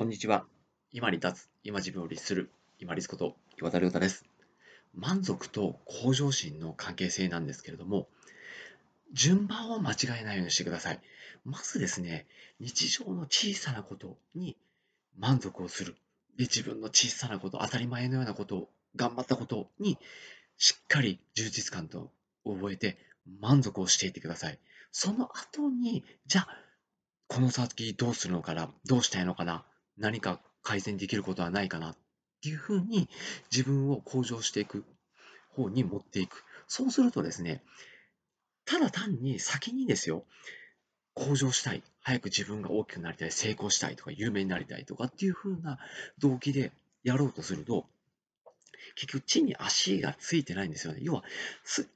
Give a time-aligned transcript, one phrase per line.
[0.00, 0.46] こんにちは。
[0.92, 4.24] 今に立つ、今自分を律する、今律こと岩田亮太です。
[4.94, 8.08] 満足と向上心の関係性なんですけれども、
[9.12, 11.00] 順番を間違えないようにしてください。
[11.44, 12.26] まずですね、
[12.60, 14.56] 日常の小さなことに
[15.18, 15.96] 満足をする。
[16.38, 19.98] で、自分の小さなこと、当たり前のようなことを、頑張ったことに
[20.56, 22.10] しっかり充実感と
[22.46, 22.96] 覚えて
[23.38, 24.58] 満足をしていってください。
[24.92, 26.48] その後に、じゃあ、
[27.28, 29.66] この先どうするのかなどうしたいのかな
[30.00, 31.96] 何か改善できることはないかなっ
[32.42, 33.08] ていうふうに
[33.52, 34.84] 自分を向上していく
[35.50, 36.42] 方に持っていく。
[36.66, 37.62] そうするとですね、
[38.64, 40.24] ただ単に先にですよ、
[41.14, 45.78] 向上したい、早く自分が大きくなりたい、成功したいとか、有名になりたいとかっていうふうな
[46.18, 46.72] 動機で
[47.02, 47.86] やろうとすると、
[48.94, 51.00] 結局地に足がついてないんですよね。
[51.02, 51.24] 要は、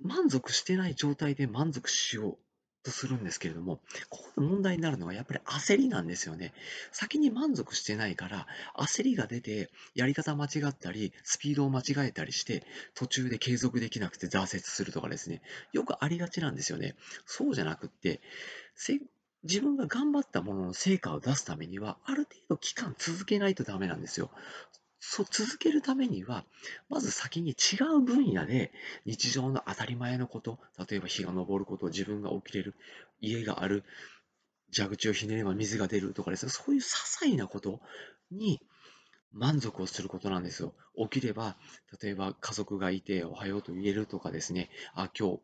[0.00, 2.38] 満足してない状態で満足しよう
[2.82, 6.52] とするんですけれども、ここで問題になるのはやっぱり焦りなんですよね。
[6.90, 8.46] 先に満足してないから、
[8.76, 15.42] 焦りが出て、やり方間違ったり、スピードを間違えたりして、途中で継続できなくて挫折するとかですね、
[15.72, 16.94] よくありがちなんですよね。
[17.26, 18.20] そうじゃなくって、
[19.44, 24.30] 自分が頑張ったものの成果を出すためには、ある程度期間続けないとダメなんですよ。
[25.04, 26.44] そう続けるためには、
[26.88, 28.72] まず先に違う分野で
[29.04, 32.76] 日常の当たり前のこと、例えば日が昇ること、自分が起きれる、
[33.20, 33.82] 家がある、
[34.74, 37.80] 蛇口をひねれば水が出るとかですね、そういう些細なこと
[38.30, 38.60] に
[39.32, 40.72] 満足をすることなんですよ。
[40.96, 41.56] 起きれば、
[42.00, 45.40] 例えば家族がいておはようと言えるとかですね、あ、今日、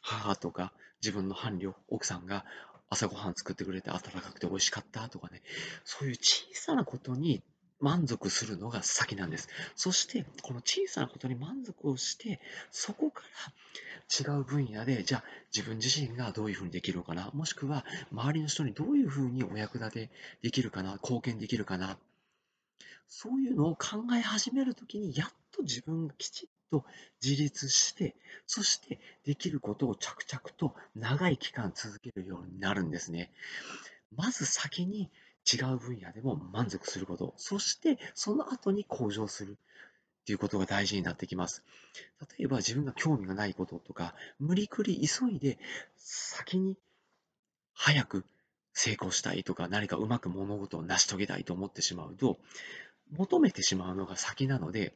[0.00, 2.44] 母とか自分の伴侶、奥さんが
[2.88, 5.42] 朝ごはん作ってくれて温かくて美味しかったとかね、
[5.84, 7.42] そういう小さなことに
[7.80, 9.48] 満足するのが先なんです。
[9.74, 20.10] そして、この小さなことに満足をして、そこから違う分野で、じゃあ自分自身がどういうふうにできるのかな、もしくは周りの人にどういうふうにお役立て
[20.42, 21.98] できるかな、貢献できるかな、
[23.08, 26.84] そういうのを考え始めるときに、やっと自分がきちっと
[27.22, 28.14] 自立して、
[28.46, 33.32] そしてできることを着々と長い期間続けるようになるんですね。
[34.16, 35.10] まず先に
[35.52, 39.56] 違う分野でも満足すること、そしてその後に向上する
[40.22, 41.62] っていうことが大事になってきます。
[42.38, 45.58] 例えば自分が興味がないこととか、無理くり急いで
[45.96, 46.76] 先に
[47.72, 48.24] 早く
[48.72, 52.38] 成功したいとか、何かうまく物事を成し遂げたいと思ってしまうと、
[53.12, 54.94] 求めてしまうのが先なので、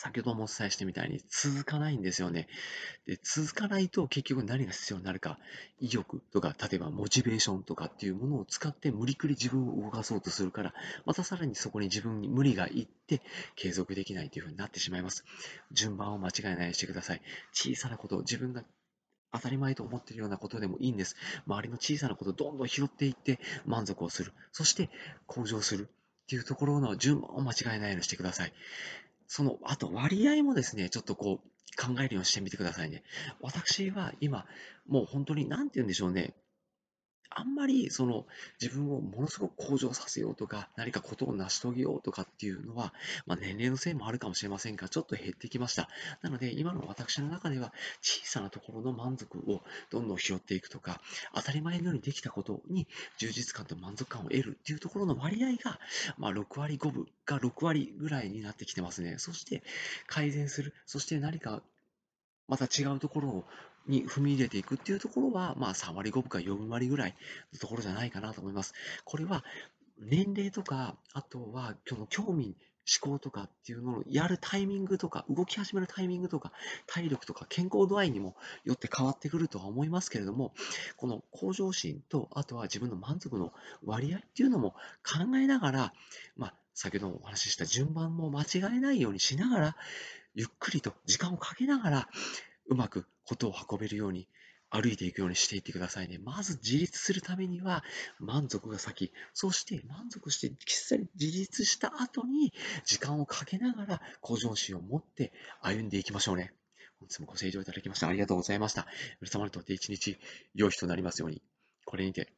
[0.00, 2.46] 先ほどもお伝えしてみたいに続かないんですよね。
[3.04, 5.40] で続かないと結局何が必要になるか、
[5.80, 10.72] 意欲とか、例えばモチベーションとかっていうものを使って無理くり自分を動かそうとするから、
[11.04, 13.22] またさらにそこに自分に無理がいって
[13.56, 15.24] 継続できないというふうになってしまいます。
[15.72, 17.22] 順番を間違えないようにしてください。
[17.52, 18.62] 小さなこと、自分が
[19.32, 21.16] 当たり前と思っているようなことでもいいんです。
[21.48, 24.32] 周りの小さなことをどんどん拾っていって満足をする。
[24.52, 24.90] そして
[25.26, 25.88] 向上する。
[26.28, 28.52] っていうところの順番を間違えないようにしてください。
[29.28, 33.04] その、あと割合もですね、ちょっとこう、考えるようにしてみてくださいね。
[33.40, 34.46] 私は今、
[34.88, 36.34] もう本当に、なんて言うんでしょうね。
[37.30, 38.26] あんまりその
[38.60, 42.92] 自分をものすごく向上させようとか、何かことを成し遂げようとかっていうのは、
[43.26, 45.88] まあ、年齢のせいもあるかもしれませんが、ちょっと減ってきました。
[46.22, 51.00] なので、今の私の中では、小さなところの満足をどんどん拾っていくとか、
[51.34, 55.78] 当たり前のようにできたことに充実感と満足感を得るっていうところの割合が、
[56.16, 59.16] まあ、6割5分が6割ぐらいになってきてますね。
[59.18, 59.62] そして、
[60.06, 60.74] 改善する。
[60.86, 61.62] そして何か
[62.48, 63.44] また違うところを
[63.88, 67.14] に踏み入れていくっていうところは、まあ3割5分か4割ぐらい
[67.52, 68.74] のところじゃないかなと思います。
[69.04, 69.44] これは
[69.98, 72.56] 年齢とか、あとは今日の興味、
[73.02, 76.52] 思考とかっていうのをやるタイミングとか、動き始めるタイミングとか、
[76.86, 78.34] 体力とか健康度合いにも
[78.64, 80.54] よって変わってくるとは思いますけれども、
[80.96, 83.52] この向上心と、あとは自分の満足の
[83.84, 84.72] 割合っていうのも
[85.04, 85.92] 考えながら、
[86.36, 89.76] まあ、先ほどお話しした順番も間違えないようにしながら、
[90.34, 92.08] ゆっくりと時間をかけながら、
[92.68, 94.28] うまくことを運べるように
[94.70, 96.18] 歩いていくようにしていってくださいね。
[96.18, 97.82] まず自立するためには
[98.18, 99.12] 満足が先。
[99.32, 102.52] そして満足してきっさり自立した後に
[102.84, 105.32] 時間をかけながら向上心を持って
[105.62, 106.52] 歩んでいきましょうね。
[107.00, 108.86] 本日もご清聴いただきましてありがとうございました。
[109.20, 110.18] 皆様にとって一日
[110.54, 111.40] 良い日となりますように。
[111.86, 112.28] これにて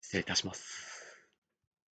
[0.00, 0.95] 失礼いたします。